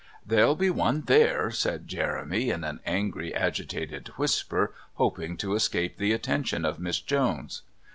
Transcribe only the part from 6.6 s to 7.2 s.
of Miss